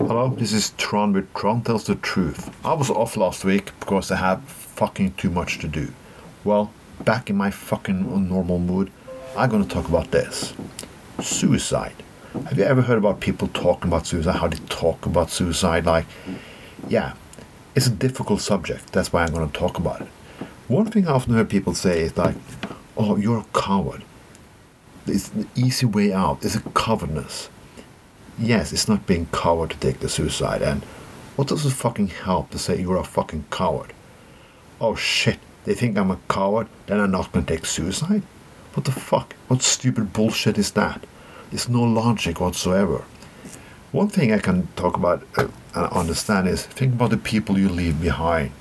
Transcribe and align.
Hello, 0.00 0.30
this 0.30 0.54
is 0.54 0.70
Tron 0.78 1.12
with 1.12 1.32
Tron 1.34 1.60
Tells 1.60 1.84
the 1.84 1.94
Truth. 1.94 2.50
I 2.64 2.72
was 2.72 2.88
off 2.88 3.18
last 3.18 3.44
week 3.44 3.66
because 3.80 4.10
I 4.10 4.16
had 4.16 4.40
fucking 4.44 5.12
too 5.12 5.28
much 5.28 5.58
to 5.58 5.68
do. 5.68 5.92
Well, 6.42 6.72
back 7.04 7.28
in 7.28 7.36
my 7.36 7.50
fucking 7.50 8.28
normal 8.28 8.58
mood, 8.58 8.90
I'm 9.36 9.50
gonna 9.50 9.66
talk 9.66 9.90
about 9.90 10.10
this 10.10 10.54
suicide. 11.20 11.92
Have 12.32 12.56
you 12.56 12.64
ever 12.64 12.80
heard 12.80 12.96
about 12.96 13.20
people 13.20 13.48
talking 13.48 13.88
about 13.88 14.06
suicide? 14.06 14.36
How 14.36 14.48
they 14.48 14.56
talk 14.70 15.04
about 15.04 15.28
suicide? 15.30 15.84
Like, 15.84 16.06
yeah, 16.88 17.12
it's 17.74 17.86
a 17.86 17.90
difficult 17.90 18.40
subject. 18.40 18.94
That's 18.94 19.12
why 19.12 19.24
I'm 19.24 19.34
gonna 19.34 19.52
talk 19.52 19.76
about 19.76 20.00
it. 20.00 20.08
One 20.66 20.86
thing 20.86 21.08
I 21.08 21.12
often 21.12 21.34
hear 21.34 21.44
people 21.44 21.74
say 21.74 22.00
is 22.00 22.16
like, 22.16 22.36
oh, 22.96 23.16
you're 23.16 23.40
a 23.40 23.46
coward. 23.60 24.02
It's 25.06 25.28
the 25.28 25.46
easy 25.54 25.84
way 25.84 26.10
out. 26.10 26.42
It's 26.42 26.56
a 26.56 26.62
cowardness 26.70 27.50
yes, 28.40 28.72
it's 28.72 28.88
not 28.88 29.06
being 29.06 29.26
coward 29.26 29.70
to 29.70 29.76
take 29.76 30.00
the 30.00 30.08
suicide. 30.08 30.62
And 30.62 30.82
what 31.36 31.48
does 31.48 31.64
it 31.64 31.70
fucking 31.70 32.08
help 32.08 32.50
to 32.50 32.58
say 32.58 32.80
you're 32.80 32.96
a 32.96 33.04
fucking 33.04 33.44
coward? 33.50 33.92
Oh 34.80 34.94
shit, 34.94 35.38
they 35.64 35.74
think 35.74 35.96
I'm 35.96 36.10
a 36.10 36.18
coward, 36.28 36.68
then 36.86 37.00
I'm 37.00 37.10
not 37.10 37.30
gonna 37.32 37.46
take 37.46 37.66
suicide? 37.66 38.22
What 38.74 38.84
the 38.86 38.92
fuck? 38.92 39.34
What 39.48 39.62
stupid 39.62 40.12
bullshit 40.12 40.56
is 40.56 40.70
that? 40.72 41.04
There's 41.50 41.68
no 41.68 41.82
logic 41.82 42.40
whatsoever. 42.40 43.04
One 43.92 44.08
thing 44.08 44.32
I 44.32 44.38
can 44.38 44.68
talk 44.76 44.96
about 44.96 45.26
uh, 45.36 45.48
and 45.74 45.86
understand 45.92 46.48
is 46.48 46.64
think 46.64 46.94
about 46.94 47.10
the 47.10 47.16
people 47.16 47.58
you 47.58 47.68
leave 47.68 48.00
behind. 48.00 48.52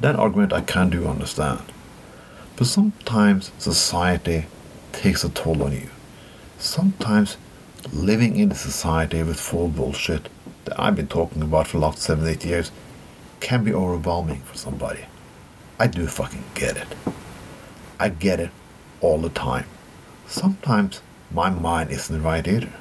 That 0.00 0.16
argument 0.16 0.52
I 0.52 0.62
can 0.62 0.90
do 0.90 1.06
understand. 1.06 1.62
But 2.56 2.66
sometimes 2.66 3.52
society 3.58 4.46
takes 4.92 5.24
a 5.24 5.28
toll 5.28 5.62
on 5.62 5.72
you. 5.72 5.90
Sometimes 6.58 7.36
living 7.92 8.38
in 8.38 8.50
a 8.50 8.54
society 8.54 9.22
with 9.22 9.38
full 9.38 9.68
bullshit 9.68 10.28
that 10.64 10.80
I've 10.80 10.96
been 10.96 11.08
talking 11.08 11.42
about 11.42 11.66
for 11.66 11.78
the 11.78 11.86
last 11.86 11.98
seven, 11.98 12.26
eight 12.26 12.44
years 12.44 12.70
can 13.40 13.64
be 13.64 13.74
overwhelming 13.74 14.40
for 14.42 14.56
somebody. 14.56 15.04
I 15.78 15.86
do 15.86 16.06
fucking 16.06 16.44
get 16.54 16.76
it. 16.76 16.88
I 18.00 18.08
get 18.08 18.40
it 18.40 18.50
all 19.00 19.18
the 19.18 19.28
time. 19.28 19.66
Sometimes 20.26 21.02
my 21.30 21.50
mind 21.50 21.90
isn't 21.90 22.22
right 22.22 22.46
either. 22.46 22.72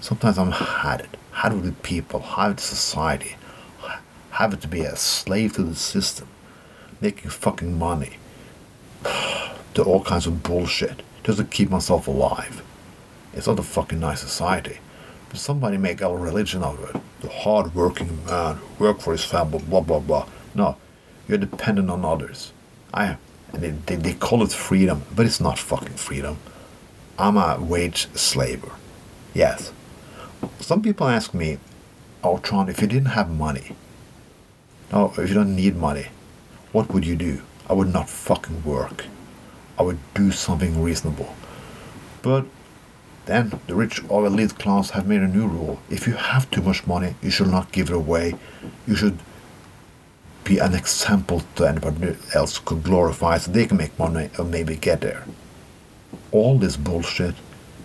Sometimes 0.00 0.38
I'm 0.38 0.50
had 0.50 1.00
it, 1.00 1.16
had 1.32 1.52
it 1.52 1.56
with 1.56 1.82
people, 1.82 2.20
had 2.20 2.46
it 2.46 2.54
with 2.54 2.60
society, 2.60 3.36
have 4.30 4.52
it 4.52 4.60
to 4.62 4.68
be 4.68 4.80
a 4.80 4.96
slave 4.96 5.54
to 5.54 5.62
the 5.62 5.76
system, 5.76 6.26
making 7.00 7.30
fucking 7.30 7.78
money, 7.78 8.14
to 9.74 9.82
all 9.82 10.02
kinds 10.02 10.26
of 10.26 10.42
bullshit, 10.42 11.02
just 11.22 11.38
to 11.38 11.44
keep 11.44 11.70
myself 11.70 12.08
alive. 12.08 12.62
It's 13.36 13.46
not 13.46 13.58
a 13.58 13.62
fucking 13.62 14.00
nice 14.00 14.20
society. 14.20 14.78
But 15.28 15.38
somebody 15.38 15.76
make 15.76 16.00
a 16.00 16.16
religion 16.16 16.62
out 16.62 16.78
of 16.78 16.94
it. 16.94 17.02
The 17.20 17.28
hard-working 17.28 18.24
man 18.26 18.56
who 18.56 18.84
work 18.84 19.00
for 19.00 19.12
his 19.12 19.24
family, 19.24 19.58
blah 19.58 19.80
blah 19.80 20.00
blah. 20.00 20.26
No, 20.54 20.76
you're 21.26 21.38
dependent 21.38 21.90
on 21.90 22.04
others. 22.04 22.52
I 22.92 23.06
am, 23.06 23.18
and 23.52 23.62
they, 23.62 23.70
they, 23.70 23.96
they 23.96 24.14
call 24.14 24.42
it 24.42 24.52
freedom, 24.52 25.02
but 25.14 25.26
it's 25.26 25.40
not 25.40 25.58
fucking 25.58 25.96
freedom. 25.96 26.38
I'm 27.18 27.36
a 27.36 27.58
wage 27.60 28.08
slaver. 28.14 28.72
Yes. 29.32 29.72
Some 30.60 30.82
people 30.82 31.08
ask 31.08 31.34
me, 31.34 31.58
"Oh, 32.22 32.38
Tron, 32.38 32.68
if 32.68 32.80
you 32.80 32.86
didn't 32.86 33.16
have 33.18 33.30
money, 33.30 33.74
no, 34.92 35.12
if 35.18 35.28
you 35.28 35.34
don't 35.34 35.56
need 35.56 35.76
money, 35.76 36.06
what 36.72 36.92
would 36.92 37.06
you 37.06 37.16
do?" 37.16 37.42
I 37.68 37.72
would 37.72 37.92
not 37.92 38.10
fucking 38.10 38.62
work. 38.62 39.06
I 39.78 39.82
would 39.82 39.98
do 40.12 40.30
something 40.30 40.82
reasonable. 40.82 41.34
But 42.20 42.44
then 43.26 43.58
the 43.66 43.74
rich 43.74 44.02
or 44.08 44.26
elite 44.26 44.58
class 44.58 44.90
have 44.90 45.06
made 45.06 45.22
a 45.22 45.28
new 45.28 45.46
rule. 45.46 45.80
If 45.88 46.06
you 46.06 46.14
have 46.14 46.50
too 46.50 46.62
much 46.62 46.86
money, 46.86 47.14
you 47.22 47.30
should 47.30 47.48
not 47.48 47.72
give 47.72 47.88
it 47.88 47.96
away. 47.96 48.34
You 48.86 48.96
should 48.96 49.18
be 50.44 50.58
an 50.58 50.74
example 50.74 51.42
to 51.56 51.66
anybody 51.66 52.16
else 52.34 52.58
could 52.58 52.82
glorify 52.82 53.38
so 53.38 53.50
they 53.50 53.66
can 53.66 53.78
make 53.78 53.98
money 53.98 54.28
or 54.38 54.44
maybe 54.44 54.76
get 54.76 55.00
there. 55.00 55.24
All 56.32 56.58
this 56.58 56.76
bullshit 56.76 57.34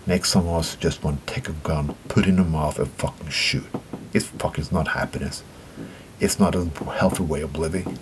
makes 0.06 0.30
some 0.30 0.46
of 0.46 0.56
us 0.56 0.76
just 0.76 1.02
want 1.02 1.26
to 1.26 1.32
take 1.32 1.48
a 1.48 1.52
gun, 1.52 1.94
put 2.08 2.26
it 2.26 2.30
in 2.30 2.36
the 2.36 2.44
mouth 2.44 2.78
and 2.78 2.88
fucking 2.88 3.30
shoot. 3.30 3.66
It's 4.12 4.26
fucking 4.26 4.66
not 4.70 4.88
happiness. 4.88 5.42
It's 6.18 6.38
not 6.38 6.54
a 6.54 6.66
healthy 6.98 7.22
way 7.22 7.40
of 7.40 7.56
living. 7.56 7.98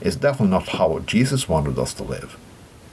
It's 0.00 0.16
definitely 0.16 0.50
not 0.50 0.68
how 0.68 0.98
Jesus 1.00 1.48
wanted 1.48 1.78
us 1.78 1.94
to 1.94 2.02
live. 2.02 2.36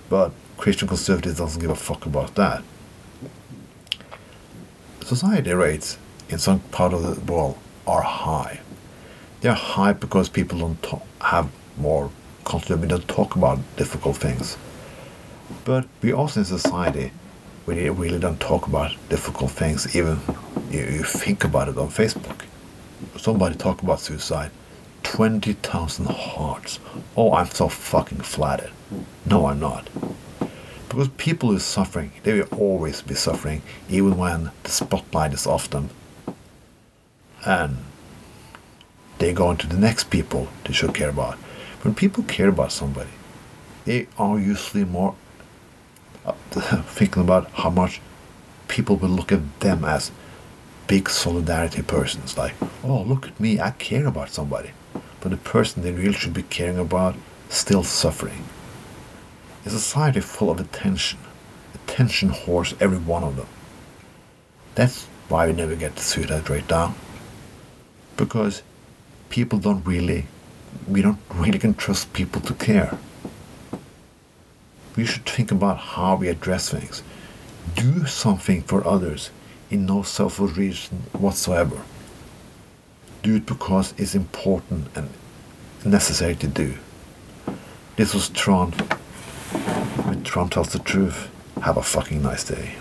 But 0.09 0.31
Christian 0.57 0.87
conservatives 0.87 1.39
doesn't 1.39 1.59
give 1.59 1.71
a 1.71 1.75
fuck 1.75 2.05
about 2.05 2.35
that 2.35 2.63
society 5.09 5.51
rates 5.53 5.97
in 6.29 6.37
some 6.37 6.59
part 6.69 6.93
of 6.93 7.01
the 7.01 7.31
world 7.31 7.57
are 7.87 8.03
high. 8.03 8.59
They're 9.41 9.53
high 9.53 9.93
because 9.93 10.29
people 10.29 10.59
don't 10.59 10.81
talk, 10.83 11.03
have 11.21 11.49
more 11.77 12.11
constantly 12.43 12.87
don't 12.87 13.07
talk 13.07 13.35
about 13.35 13.57
difficult 13.75 14.17
things. 14.17 14.55
But 15.65 15.87
we 16.03 16.13
also 16.13 16.41
in 16.41 16.45
society, 16.45 17.11
we 17.65 17.89
really 17.89 18.19
don't 18.19 18.39
talk 18.39 18.67
about 18.67 18.91
difficult 19.09 19.49
things. 19.49 19.95
Even 19.95 20.19
you, 20.69 20.81
you 20.81 21.03
think 21.03 21.43
about 21.43 21.69
it 21.69 21.77
on 21.79 21.89
Facebook. 21.89 22.41
Somebody 23.17 23.55
talk 23.55 23.81
about 23.81 23.99
suicide. 23.99 24.51
20,000 25.01 26.05
hearts. 26.05 26.79
Oh, 27.17 27.33
I'm 27.33 27.47
so 27.47 27.67
fucking 27.67 28.21
flattered. 28.21 28.71
No, 29.25 29.47
I'm 29.47 29.59
not. 29.59 29.89
Because 30.89 31.07
people 31.09 31.53
are 31.55 31.59
suffering. 31.59 32.11
They 32.23 32.33
will 32.33 32.47
always 32.57 33.01
be 33.01 33.13
suffering, 33.13 33.61
even 33.89 34.17
when 34.17 34.51
the 34.63 34.69
spotlight 34.69 35.33
is 35.33 35.45
off 35.45 35.69
them. 35.69 35.91
And 37.45 37.77
they 39.19 39.33
go 39.33 39.47
on 39.47 39.57
to 39.57 39.67
the 39.67 39.77
next 39.77 40.09
people 40.09 40.47
they 40.65 40.73
should 40.73 40.95
care 40.95 41.09
about. 41.09 41.35
When 41.83 41.93
people 41.93 42.23
care 42.23 42.49
about 42.49 42.71
somebody, 42.71 43.11
they 43.85 44.07
are 44.17 44.39
usually 44.39 44.83
more 44.83 45.15
uh, 46.25 46.31
thinking 46.83 47.21
about 47.21 47.49
how 47.51 47.69
much 47.69 48.01
people 48.67 48.95
will 48.95 49.09
look 49.09 49.31
at 49.31 49.59
them 49.59 49.85
as 49.85 50.11
big 50.87 51.09
solidarity 51.09 51.81
persons. 51.81 52.37
Like, 52.37 52.55
oh, 52.83 53.03
look 53.03 53.27
at 53.27 53.39
me, 53.39 53.59
I 53.59 53.71
care 53.71 54.07
about 54.07 54.29
somebody. 54.29 54.71
But 55.21 55.31
the 55.31 55.37
person 55.37 55.83
they 55.83 55.91
really 55.91 56.13
should 56.13 56.33
be 56.33 56.43
caring 56.43 56.79
about 56.79 57.15
still 57.49 57.83
suffering. 57.83 58.45
A 59.65 59.69
society 59.69 60.21
full 60.21 60.49
of 60.49 60.59
attention. 60.59 61.19
Attention 61.73 62.29
whores, 62.29 62.75
every 62.81 62.97
one 62.97 63.23
of 63.23 63.35
them. 63.35 63.47
That's 64.75 65.05
why 65.27 65.47
we 65.47 65.53
never 65.53 65.75
get 65.75 65.95
the 65.95 66.01
suicide 66.01 66.49
rate 66.49 66.67
down. 66.67 66.95
Because 68.15 68.63
people 69.29 69.59
don't 69.59 69.85
really, 69.85 70.25
we 70.87 71.01
don't 71.01 71.19
really 71.33 71.59
can 71.59 71.73
trust 71.73 72.13
people 72.13 72.41
to 72.41 72.53
care. 72.53 72.97
We 74.95 75.05
should 75.05 75.25
think 75.25 75.51
about 75.51 75.77
how 75.77 76.15
we 76.15 76.27
address 76.27 76.69
things. 76.69 77.03
Do 77.75 78.05
something 78.05 78.63
for 78.63 78.85
others 78.85 79.29
in 79.69 79.85
no 79.85 80.01
selfish 80.01 80.57
reason 80.57 81.03
whatsoever. 81.13 81.81
Do 83.21 83.35
it 83.35 83.45
because 83.45 83.93
it's 83.97 84.15
important 84.15 84.87
and 84.95 85.09
necessary 85.85 86.35
to 86.35 86.47
do. 86.47 86.75
This 87.95 88.13
was 88.13 88.29
Tron. 88.29 88.73
Tron 90.29 90.47
tells 90.47 90.71
the 90.73 90.77
truth. 90.77 91.27
Have 91.63 91.77
a 91.77 91.81
fucking 91.81 92.21
nice 92.21 92.43
day. 92.43 92.75